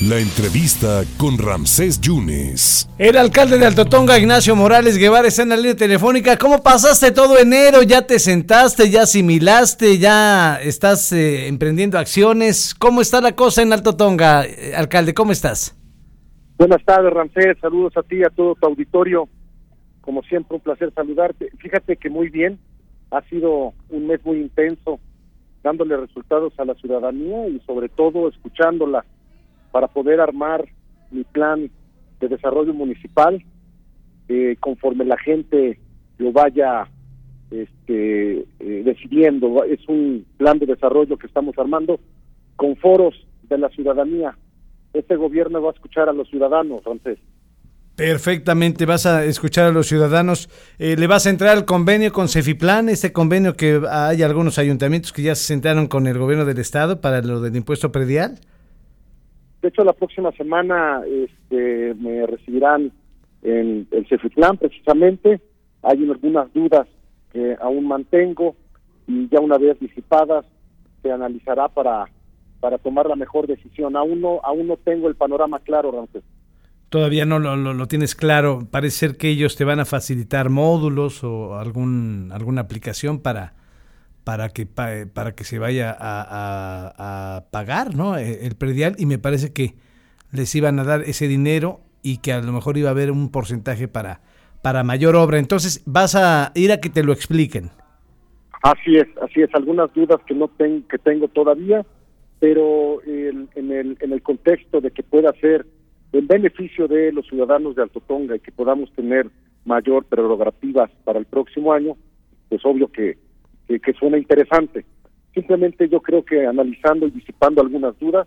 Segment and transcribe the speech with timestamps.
[0.00, 2.88] La entrevista con Ramsés Yunes.
[2.98, 6.36] El alcalde de Altotonga, Ignacio Morales Guevara, está en la línea telefónica.
[6.36, 7.82] ¿Cómo pasaste todo enero?
[7.82, 8.90] ¿Ya te sentaste?
[8.90, 9.98] ¿Ya asimilaste?
[9.98, 12.76] ¿Ya estás eh, emprendiendo acciones?
[12.76, 15.14] ¿Cómo está la cosa en Altotonga, eh, alcalde?
[15.14, 15.76] ¿Cómo estás?
[16.58, 17.58] Buenas tardes, Ramsés.
[17.60, 19.28] Saludos a ti y a todo tu auditorio.
[20.00, 21.50] Como siempre, un placer saludarte.
[21.58, 22.60] Fíjate que muy bien.
[23.10, 25.00] Ha sido un mes muy intenso,
[25.64, 29.04] dándole resultados a la ciudadanía y sobre todo escuchándola
[29.70, 30.64] para poder armar
[31.10, 31.70] mi plan
[32.20, 33.42] de desarrollo municipal
[34.28, 35.78] eh, conforme la gente
[36.18, 36.88] lo vaya
[37.50, 39.64] este, eh, decidiendo.
[39.64, 42.00] Es un plan de desarrollo que estamos armando
[42.56, 44.36] con foros de la ciudadanía.
[44.92, 47.18] Este gobierno va a escuchar a los ciudadanos, francés.
[47.94, 50.48] Perfectamente, vas a escuchar a los ciudadanos.
[50.78, 55.12] Eh, ¿Le vas a entrar al convenio con Cefiplan, este convenio que hay algunos ayuntamientos
[55.12, 58.38] que ya se sentaron con el gobierno del estado para lo del impuesto predial?
[59.62, 62.92] De hecho, la próxima semana este, me recibirán
[63.42, 65.40] en el Cefiplan precisamente.
[65.82, 66.86] Hay algunas dudas
[67.32, 68.56] que aún mantengo
[69.06, 70.44] y ya una vez disipadas
[71.02, 72.06] se analizará para,
[72.60, 73.96] para tomar la mejor decisión.
[73.96, 76.22] Aún no, aún no tengo el panorama claro, Ramsés.
[76.88, 78.66] Todavía no lo, lo, tienes claro.
[78.70, 83.52] Parece ser que ellos te van a facilitar módulos o algún, alguna aplicación para,
[84.28, 88.18] para que para que se vaya a, pagar ¿no?
[88.18, 89.72] E, el predial y me parece que
[90.32, 93.30] les iban a dar ese dinero y que a lo mejor iba a haber un
[93.30, 94.20] porcentaje para
[94.62, 95.38] para mayor obra.
[95.38, 97.70] Entonces vas a ir a que te lo expliquen.
[98.62, 99.48] Así es así es.
[99.54, 101.86] Algunas dudas que no tengo que tengo todavía
[102.38, 105.64] pero en el en el contexto de que pueda ser
[106.12, 109.30] el beneficio de los ciudadanos de Alto Tonga y que podamos tener
[109.64, 111.96] mayor prerrogativas para el próximo año
[112.50, 113.16] pues obvio que
[113.68, 114.84] que, suena interesante.
[115.34, 118.26] Simplemente yo creo que analizando y disipando algunas dudas,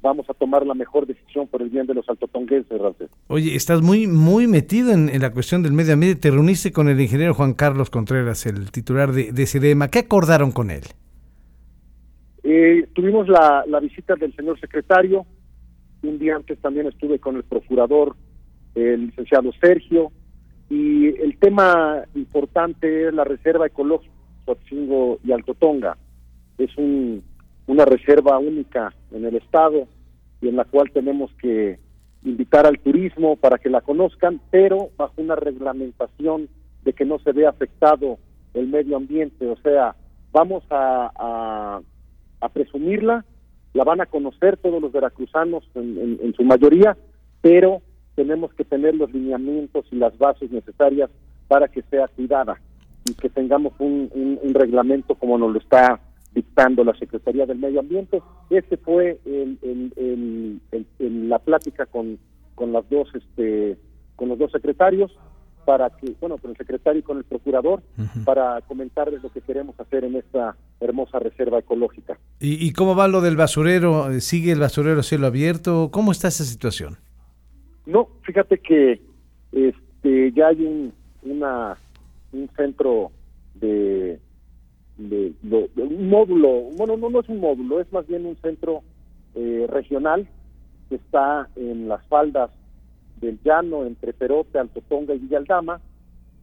[0.00, 2.80] vamos a tomar la mejor decisión por el bien de los altotonguenses,
[3.26, 6.20] Oye, estás muy muy metido en, la cuestión del medio ambiente.
[6.20, 9.88] Te reuniste con el ingeniero Juan Carlos Contreras, el titular de, de CEDEMA.
[9.88, 10.82] ¿Qué acordaron con él?
[12.42, 15.26] Eh, tuvimos la, la visita del señor secretario.
[16.02, 18.16] Un día antes también estuve con el procurador,
[18.74, 20.10] el licenciado Sergio.
[20.70, 24.17] Y el tema importante es la reserva ecológica
[24.70, 25.96] Y Alto Tonga.
[26.56, 27.22] Es un,
[27.66, 29.86] una reserva única en el estado
[30.40, 31.78] y en la cual tenemos que
[32.24, 36.48] invitar al turismo para que la conozcan, pero bajo una reglamentación
[36.84, 38.18] de que no se vea afectado
[38.54, 39.46] el medio ambiente.
[39.46, 39.94] O sea,
[40.32, 41.80] vamos a,
[42.40, 43.24] a, presumirla,
[43.74, 46.96] la van a conocer todos los veracruzanos en su mayoría,
[47.42, 47.82] pero
[48.14, 51.10] tenemos que tener los lineamientos y las bases necesarias
[51.46, 52.58] para que sea cuidada
[53.04, 54.10] y que tengamos un,
[54.42, 56.00] un, reglamento como nos lo está
[56.32, 58.22] dictando la Secretaría del Medio Ambiente.
[58.50, 60.60] Este fue el,
[61.28, 62.18] la plática con,
[62.54, 63.78] con las dos este
[64.16, 65.16] con los dos secretarios
[65.64, 67.82] para que bueno con el secretario y con el procurador
[68.24, 72.18] para comentarles lo que queremos hacer en esta hermosa reserva ecológica.
[72.40, 74.08] ¿Y, ¿Y, cómo va lo del basurero?
[74.20, 75.90] ¿Sigue el basurero cielo abierto?
[75.90, 76.96] ¿Cómo está esa situación?
[77.84, 79.00] No, fíjate que
[79.52, 80.92] este ya hay un,
[81.22, 81.76] una
[82.32, 83.10] un centro
[83.54, 84.20] de,
[84.98, 88.82] un módulo, bueno, no, no es un módulo, es más bien un centro
[89.34, 90.28] eh, regional
[90.88, 92.50] que está en las faldas
[93.20, 95.80] del llano entre Perote, Altotonga y Villaldama,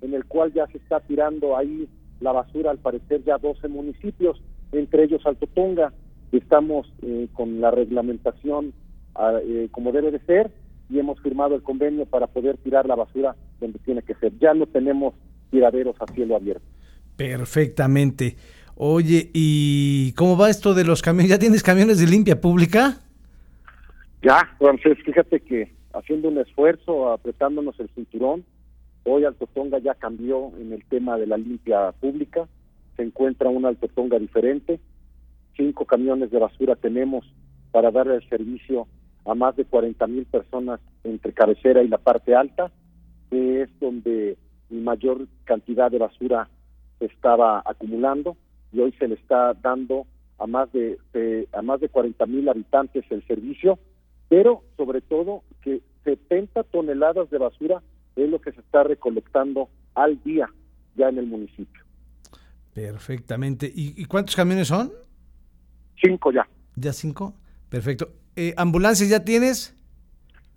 [0.02, 1.88] en el cual ya se está tirando ahí
[2.20, 4.42] la basura, al parecer ya 12 municipios,
[4.72, 5.94] entre ellos Altotonga.
[6.32, 8.74] Estamos eh, con la reglamentación
[9.16, 10.52] ah, eh, como debe de ser
[10.90, 14.38] y hemos firmado el convenio para poder tirar la basura donde tiene que ser.
[14.40, 15.14] Ya no tenemos
[15.56, 16.66] tiraderos a cielo abierto.
[17.16, 18.36] Perfectamente.
[18.76, 21.30] Oye, ¿y cómo va esto de los camiones?
[21.30, 22.98] ¿Ya tienes camiones de limpia pública?
[24.22, 28.44] Ya, Francés, fíjate que haciendo un esfuerzo, apretándonos el cinturón,
[29.06, 32.50] hoy Altotonga ya cambió en el tema de la limpia pública,
[32.98, 34.82] se encuentra una Altotonga diferente,
[35.56, 37.26] cinco camiones de basura tenemos
[37.72, 38.88] para darle el servicio
[39.26, 42.72] a más de 40 mil personas entre cabecera y la parte alta,
[43.30, 44.38] que es donde
[44.70, 46.50] mayor cantidad de basura
[47.00, 48.38] se estaba acumulando
[48.72, 50.06] y hoy se le está dando
[50.38, 50.98] a más de,
[51.54, 53.80] a más de 40 mil habitantes el servicio,
[54.28, 57.82] pero sobre todo que 70 toneladas de basura
[58.16, 60.50] es lo que se está recolectando al día
[60.96, 61.84] ya en el municipio.
[62.74, 63.72] Perfectamente.
[63.74, 64.92] ¿Y, cuántos camiones son?
[66.02, 66.48] Cinco ya.
[66.76, 67.34] ¿Ya cinco?
[67.70, 68.10] Perfecto.
[68.36, 69.74] Eh, ¿Ambulancias ya tienes?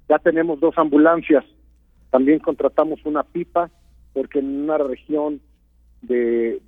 [0.09, 1.45] Ya tenemos dos ambulancias.
[2.11, 3.71] También contratamos una pipa
[4.19, 5.41] porque en una región
[6.03, 6.61] de,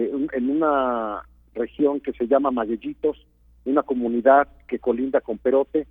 [0.00, 3.18] en una región que se llama Maguellitos,
[3.66, 5.86] una comunidad que colinda con Perote,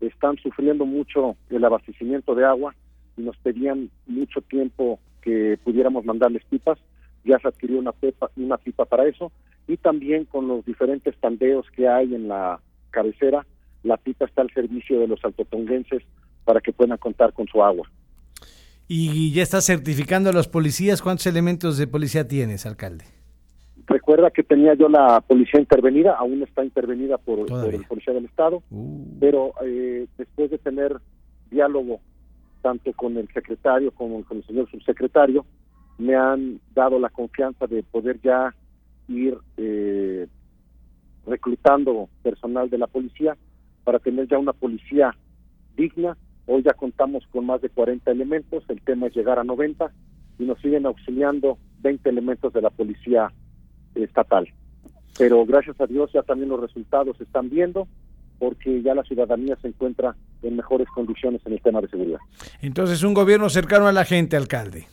[0.00, 2.76] están sufriendo mucho el abastecimiento de agua
[3.16, 6.78] y nos pedían mucho tiempo que pudiéramos mandarles pipas.
[7.24, 9.32] Ya se adquirió una pipa, una pipa para eso
[9.66, 12.60] y también con los diferentes tandeos que hay en la
[12.90, 13.44] cabecera,
[13.82, 16.04] la pipa está al servicio de los altotonguenses
[16.44, 17.90] para que puedan contar con su agua.
[18.92, 21.00] Y ya está certificando a los policías.
[21.00, 23.04] ¿Cuántos elementos de policía tienes, alcalde?
[23.86, 28.64] Recuerda que tenía yo la policía intervenida, aún está intervenida por, el policía del Estado,
[28.68, 29.18] uh.
[29.20, 30.96] pero eh, después de tener
[31.52, 32.00] diálogo
[32.62, 35.46] tanto con el secretario como con el señor subsecretario,
[35.98, 38.52] me han dado la confianza de poder ya
[39.06, 40.26] ir eh,
[41.28, 43.36] reclutando personal de la policía
[43.84, 45.14] para tener ya una policía
[45.76, 46.16] digna
[46.52, 49.88] Hoy ya contamos con más de 40 elementos, el tema es llegar a 90
[50.40, 53.32] y nos siguen auxiliando 20 elementos de la policía
[53.94, 54.48] estatal.
[55.16, 57.86] Pero gracias a Dios ya también los resultados se están viendo
[58.40, 62.18] porque ya la ciudadanía se encuentra en mejores condiciones en el tema de seguridad.
[62.60, 64.88] Entonces, un gobierno cercano a la gente, alcalde.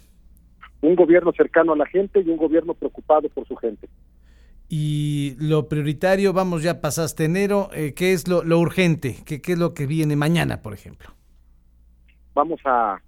[0.82, 3.90] Un gobierno cercano a la gente y un gobierno preocupado por su gente.
[4.70, 9.16] Y lo prioritario, vamos, ya pasaste enero, eh, ¿qué es lo, urgente?
[9.26, 11.17] ¿Qué, ¿Qué es lo que viene mañana, por ejemplo?
[12.38, 13.02] Vamos a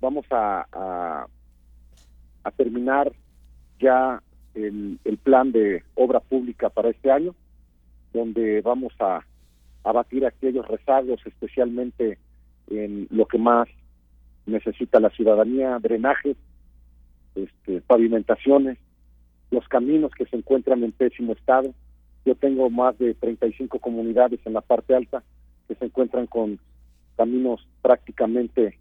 [0.00, 1.26] vamos a,
[2.56, 3.12] terminar
[3.78, 4.22] ya
[4.54, 7.34] el, el, plan de obra pública para este año,
[8.12, 9.20] donde vamos a
[9.84, 12.18] abatir aquellos rezagos, especialmente
[12.68, 13.68] en lo que más
[14.46, 16.36] necesita la ciudadanía, drenajes,
[17.34, 18.78] este, pavimentaciones,
[19.50, 21.74] los caminos que se encuentran en pésimo estado.
[22.24, 25.22] Yo tengo más de 35 comunidades en la parte alta
[25.68, 26.58] que se encuentran con
[27.22, 28.80] caminos prácticamente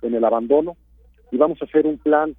[0.00, 0.78] en el abandono
[1.30, 2.34] y vamos a hacer un plan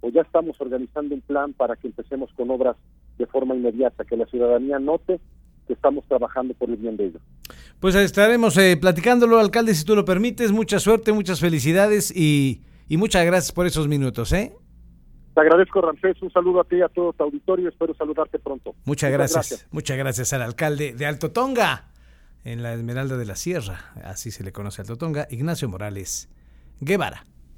[0.00, 2.76] o ya estamos organizando un plan para que empecemos con obras
[3.18, 5.18] de forma inmediata, que la ciudadanía note
[5.66, 7.22] que estamos trabajando por el bien de ellos.
[7.80, 10.52] Pues estaremos eh, platicándolo, alcalde, si tú lo permites.
[10.52, 14.32] Mucha suerte, muchas felicidades y, y muchas gracias por esos minutos.
[14.32, 14.52] ¿eh?
[15.34, 16.22] Te agradezco, Ramsés.
[16.22, 17.68] Un saludo a ti y a todo tu auditorio.
[17.68, 18.74] Espero saludarte pronto.
[18.84, 19.66] Muchas, gracias.
[19.72, 21.91] Muchas gracias al alcalde de Alto Tonga
[22.44, 26.28] en la Esmeralda de la Sierra, así se le conoce a Alto Tonga, Ignacio Morales
[26.80, 27.24] Guevara.